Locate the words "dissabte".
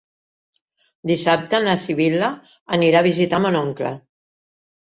1.11-1.59